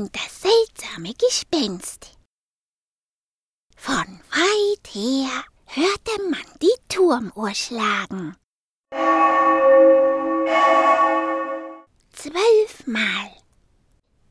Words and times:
und 0.00 0.16
das 0.16 0.40
seltsame 0.40 1.12
Gespenst. 1.14 2.16
Von 3.76 4.20
weit 4.30 4.94
her 4.94 5.44
hörte 5.66 6.22
man 6.30 6.46
die 6.62 6.72
Turmuhr 6.88 7.54
schlagen. 7.54 8.34
Zwölfmal. 12.12 13.30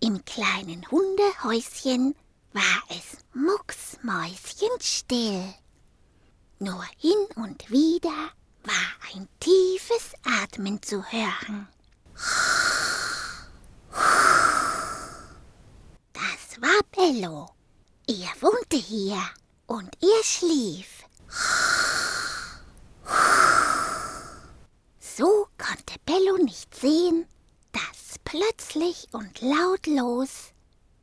Im 0.00 0.24
kleinen 0.24 0.90
Hundehäuschen 0.90 2.14
war 2.54 2.82
es 2.88 3.18
mucksmäuschenstill. 3.34 5.52
Nur 6.60 6.82
hin 6.96 7.26
und 7.36 7.70
wieder 7.70 8.32
war 8.64 8.94
ein 9.14 9.28
tiefes 9.38 10.14
Atmen 10.24 10.82
zu 10.82 11.04
hören. 11.04 11.68
Bello. 16.98 17.48
Er 18.08 18.42
wohnte 18.42 18.76
hier 18.76 19.22
und 19.68 19.88
er 20.02 20.24
schlief. 20.24 21.04
So 24.98 25.46
konnte 25.58 25.94
Bello 26.04 26.38
nicht 26.42 26.74
sehen, 26.74 27.24
dass 27.70 28.18
plötzlich 28.24 29.06
und 29.12 29.40
lautlos 29.40 30.50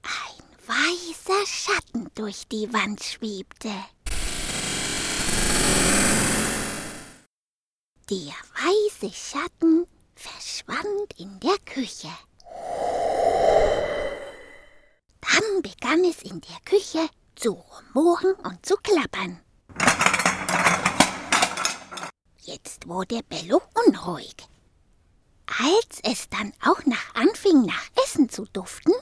ein 0.04 0.68
weißer 0.68 1.46
Schatten 1.46 2.12
durch 2.14 2.46
die 2.50 2.74
Wand 2.74 3.02
schwebte. 3.02 3.72
Der 8.10 8.34
weiße 8.66 9.14
Schatten 9.14 9.88
verschwand 10.14 11.18
in 11.18 11.40
der 11.40 11.58
Küche. 11.60 12.12
Dann 15.46 15.62
begann 15.62 15.95
es 16.10 16.22
in 16.22 16.42
der 16.42 16.60
Küche 16.66 17.10
zu 17.36 17.52
rumoren 17.52 18.34
und 18.44 18.66
zu 18.66 18.76
klappern. 18.78 19.42
Jetzt 22.42 22.88
wurde 22.88 23.22
Bello 23.24 23.62
unruhig. 23.88 24.36
Als 25.48 26.00
es 26.04 26.30
dann 26.30 26.54
auch 26.62 26.86
noch 26.86 27.16
anfing, 27.16 27.66
nach 27.66 27.90
Essen 28.04 28.30
zu 28.30 28.46
duften, 28.46 28.94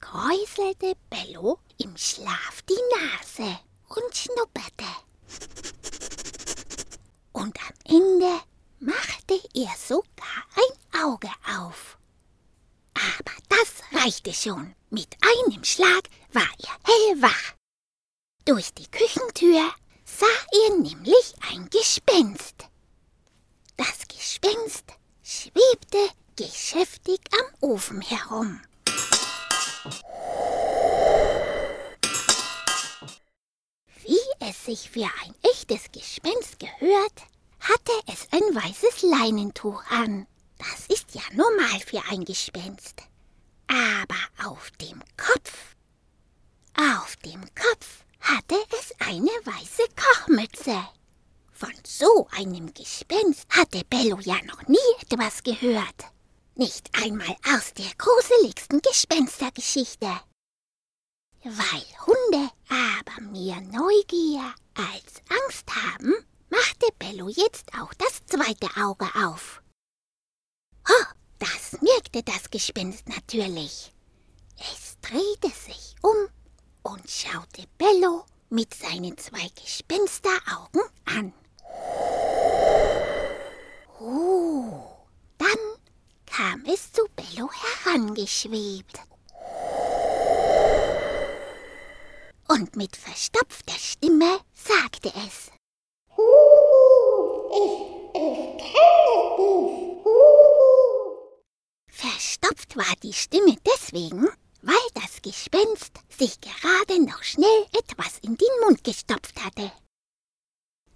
kräuselte 0.00 0.94
Bello 1.10 1.58
im 1.78 1.96
Schlaf 1.96 2.62
die 2.68 2.80
Nase 2.96 3.58
und 3.88 4.16
schnupperte. 4.16 4.90
Und 7.32 7.56
am 7.60 7.74
Ende 7.96 8.40
machte 8.80 9.40
er 9.54 9.74
sogar 9.76 10.44
ein 10.56 11.02
Auge 11.04 11.30
auf. 11.58 11.98
Aber 12.94 13.34
das 13.48 13.82
reichte 14.04 14.34
schon. 14.34 14.74
Mit 14.90 15.08
einem 15.22 15.64
Schlag 15.64 16.08
war 16.32 16.48
er 16.58 16.92
hellwach. 16.92 17.54
Durch 18.44 18.72
die 18.74 18.86
Küchentür 18.88 19.72
sah 20.04 20.26
er 20.66 20.76
nämlich 20.76 21.34
ein 21.50 21.68
Gespenst. 21.70 22.68
Das 23.76 24.06
Gespenst 24.08 24.84
schwebte 25.22 26.10
geschäftig 26.36 27.20
am 27.32 27.70
Ofen 27.70 28.02
herum. 28.02 28.60
Wie 34.02 34.18
es 34.40 34.64
sich 34.66 34.90
für 34.90 35.08
ein 35.24 35.34
echtes 35.42 35.90
Gespenst 35.92 36.58
gehört, 36.58 37.22
hatte 37.60 37.92
es 38.12 38.28
ein 38.32 38.54
weißes 38.54 39.02
Leinentuch 39.02 39.82
an. 39.90 40.26
Das 40.58 40.86
ist 40.88 41.14
ja 41.14 41.22
normal 41.32 41.80
für 41.80 42.02
ein 42.10 42.24
Gespenst. 42.24 43.02
Aber 43.66 44.48
auf 44.50 44.70
dem 44.72 45.00
Kopf, 45.16 45.74
auf 46.76 47.16
dem 47.16 47.42
Kopf 47.54 48.04
hatte 48.20 48.56
es 48.78 48.92
eine 49.00 49.30
weiße 49.44 49.82
Kochmütze. 49.96 50.88
Von 51.52 51.72
so 51.86 52.28
einem 52.36 52.72
Gespenst 52.74 53.46
hatte 53.50 53.82
Bello 53.88 54.18
ja 54.20 54.36
noch 54.44 54.66
nie 54.66 54.78
etwas 55.00 55.42
gehört. 55.42 56.04
Nicht 56.56 56.90
einmal 57.02 57.36
aus 57.54 57.72
der 57.74 57.90
gruseligsten 57.96 58.80
Gespenstergeschichte. 58.80 60.20
Weil 61.44 61.84
Hunde 62.06 62.50
aber 62.68 63.20
mehr 63.30 63.60
Neugier 63.60 64.54
als 64.74 65.22
Angst 65.28 65.68
haben, 65.74 66.14
machte 66.48 66.86
Bello 66.98 67.28
jetzt 67.28 67.72
auch 67.78 67.92
das 67.94 68.24
zweite 68.26 68.68
Auge 68.80 69.06
auf. 69.26 69.62
Oh, 70.88 71.04
das 71.44 71.80
merkte 71.82 72.22
das 72.22 72.50
Gespenst 72.50 73.08
natürlich. 73.08 73.92
Es 74.58 74.96
drehte 75.02 75.48
sich 75.48 75.94
um 76.02 76.28
und 76.82 77.10
schaute 77.10 77.66
Bello 77.76 78.24
mit 78.48 78.72
seinen 78.72 79.16
zwei 79.18 79.48
Gespensteraugen 79.60 80.82
an. 81.04 81.32
Oh, 84.00 84.72
dann 85.38 85.58
kam 86.26 86.64
es 86.66 86.92
zu 86.92 87.02
Bello 87.14 87.50
herangeschwebt. 87.52 89.00
Und 92.48 92.76
mit 92.76 92.96
verstopfter 92.96 93.78
Stimme 93.78 94.40
sagte 94.54 95.12
es. 95.26 95.50
Verstopft 102.44 102.76
war 102.76 102.94
die 103.02 103.03
Stimme 103.14 103.56
deswegen, 103.64 104.28
weil 104.62 104.88
das 104.94 105.22
Gespenst 105.22 105.92
sich 106.08 106.40
gerade 106.40 107.00
noch 107.00 107.22
schnell 107.22 107.66
etwas 107.72 108.18
in 108.22 108.36
den 108.36 108.60
Mund 108.64 108.82
gestopft 108.82 109.44
hatte. 109.44 109.70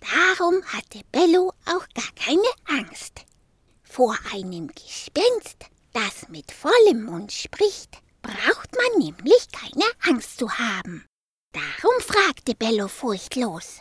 Darum 0.01 0.65
hatte 0.65 1.03
Bello 1.13 1.53
auch 1.65 1.87
gar 1.95 2.13
keine 2.17 2.51
Angst. 2.67 3.21
Vor 3.85 4.17
einem 4.33 4.67
Gespenst, 4.69 5.67
das 5.93 6.29
mit 6.29 6.51
vollem 6.51 7.05
Mund 7.05 7.33
spricht, 7.33 7.99
braucht 8.21 8.75
man 8.77 8.99
nämlich 8.99 9.49
keine 9.53 9.87
Angst 10.03 10.39
zu 10.39 10.51
haben. 10.51 11.07
Darum 11.53 12.01
fragte 12.01 12.57
Bello 12.57 12.89
furchtlos. 12.89 13.81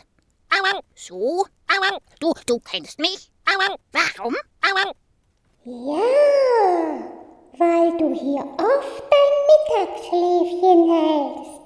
Au, 0.50 0.76
au, 0.76 0.80
so, 0.94 1.46
au, 1.66 1.94
au, 1.94 1.98
du, 2.20 2.34
du 2.46 2.60
kennst 2.60 3.00
mich? 3.00 3.32
Au, 3.46 3.72
au, 3.72 3.76
warum? 3.92 4.36
Au, 4.62 4.76
au. 4.84 5.98
Ja, 5.98 7.17
weil 7.58 7.96
du 7.98 8.14
hier 8.14 8.44
oft 8.44 9.02
dein 9.10 9.86
Mittagsschläfchen 9.86 10.90
hältst. 10.90 11.58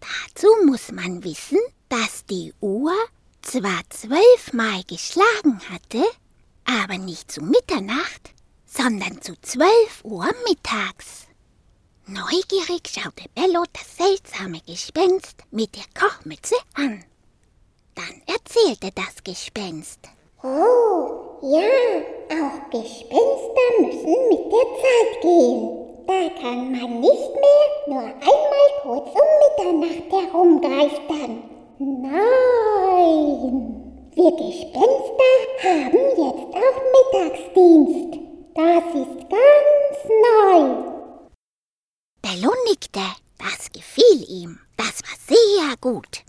Dazu 0.00 0.48
muss 0.66 0.90
man 0.92 1.22
wissen, 1.22 1.58
dass 1.88 2.24
die 2.26 2.52
Uhr 2.60 2.94
zwar 3.42 3.80
zwölfmal 3.90 4.82
geschlagen 4.84 5.60
hatte, 5.70 6.02
aber 6.64 6.98
nicht 6.98 7.30
zu 7.30 7.42
Mitternacht, 7.42 8.32
sondern 8.66 9.20
zu 9.22 9.34
zwölf 9.42 10.04
Uhr 10.04 10.28
mittags. 10.48 11.26
Neugierig 12.06 12.88
schaute 12.88 13.28
Bello 13.34 13.64
das 13.72 13.96
seltsame 13.96 14.60
Gespenst 14.66 15.44
mit 15.50 15.76
der 15.76 15.84
Kochmütze 15.98 16.56
an. 16.74 17.04
Dann 17.94 18.22
erzählte 18.26 18.90
das 18.92 19.22
Gespenst. 19.22 20.00
Oh, 20.42 21.29
ja, 21.42 21.70
auch 22.30 22.70
Gespenster 22.70 23.68
müssen 23.80 24.16
mit 24.28 24.44
der 24.52 24.66
Zeit 24.80 25.12
gehen. 25.22 25.60
Da 26.06 26.28
kann 26.40 26.72
man 26.72 27.00
nicht 27.00 27.32
mehr 27.34 27.66
nur 27.86 28.02
einmal 28.02 28.68
kurz 28.82 29.08
um 29.14 29.28
Mitternacht 29.42 30.08
herumgeistern. 30.10 31.32
Nein, 31.78 33.54
wir 34.14 34.32
Gespenster 34.32 35.32
haben 35.62 36.04
jetzt 36.16 36.48
auch 36.54 36.78
Mittagsdienst. 36.96 38.12
Das 38.54 38.84
ist 38.94 39.20
ganz 39.30 39.98
neu. 40.26 40.90
Bello 42.22 42.52
nickte. 42.68 43.06
Das 43.38 43.72
gefiel 43.72 44.22
ihm. 44.28 44.58
Das 44.76 45.02
war 45.02 45.16
sehr 45.26 45.76
gut. 45.80 46.24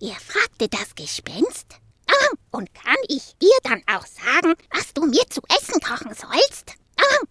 Er 0.00 0.14
fragte 0.14 0.68
das 0.68 0.94
Gespenst. 0.94 1.80
Ah, 2.10 2.34
und 2.50 2.72
kann 2.74 2.96
ich 3.08 3.36
dir 3.38 3.56
dann 3.62 3.82
auch 3.86 4.06
sagen, 4.06 4.54
was 4.70 4.92
du 4.94 5.06
mir 5.06 5.26
zu 5.28 5.40
essen 5.48 5.80
kochen 5.80 6.14
sollst? 6.14 6.74
Ah. 6.96 7.24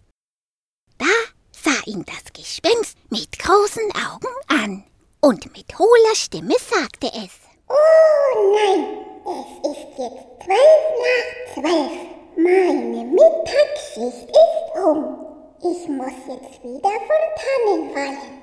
Da 0.98 1.06
sah 1.52 1.80
ihn 1.86 2.04
das 2.04 2.32
Gespenst 2.32 2.96
mit 3.10 3.38
großen 3.38 3.90
Augen 3.92 4.34
an. 4.48 4.84
Und 5.20 5.52
mit 5.56 5.78
hohler 5.78 6.14
Stimme 6.14 6.54
sagte 6.58 7.08
es. 7.08 7.32
Oh 7.68 8.54
nein, 8.54 9.08
es 9.26 9.70
ist 9.70 9.98
jetzt 9.98 10.44
zwölf 10.44 10.84
nach 11.04 11.54
zwölf. 11.54 11.92
Meine 12.36 13.04
Mittagsschicht 13.04 14.28
ist 14.28 14.84
um. 14.84 15.26
Ich 15.60 15.88
muss 15.88 16.12
jetzt 16.28 16.62
wieder 16.62 16.94
von 17.08 17.22
Tannen 17.36 17.92
fallen. 17.92 18.38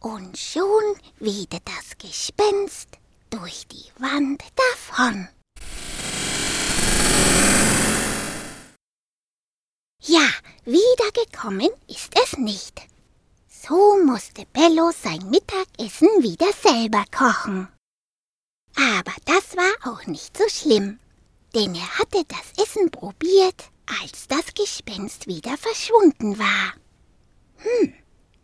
Und 0.00 0.38
schon 0.38 0.96
wehte 1.18 1.58
das 1.64 1.96
Gespenst 1.98 2.88
durch 3.30 3.66
die 3.66 3.90
Wand 3.98 4.42
davon. 4.56 5.28
Ja, 10.02 10.28
wiedergekommen 10.64 11.70
ist 11.88 12.12
es 12.24 12.38
nicht. 12.38 12.82
So 13.48 14.02
musste 14.04 14.46
Bello 14.52 14.90
sein 14.92 15.28
Mittagessen 15.28 16.08
wieder 16.22 16.52
selber 16.52 17.04
kochen. 17.10 17.68
Aber 18.74 19.12
das 19.24 19.56
war 19.56 19.92
auch 19.92 20.06
nicht 20.06 20.36
so 20.36 20.48
schlimm, 20.48 20.98
denn 21.54 21.74
er 21.74 21.98
hatte 21.98 22.24
das 22.28 22.64
Essen 22.64 22.90
probiert, 22.90 23.70
als 24.00 24.28
das 24.28 24.54
Gespenst 24.54 25.26
wieder 25.26 25.56
verschwunden 25.58 26.38
war. 26.38 26.74
Hm, 27.56 27.92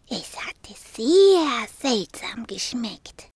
es 0.09 0.37
hatte 0.37 0.75
sehr 0.95 1.67
seltsam 1.81 2.47
geschmeckt. 2.47 3.34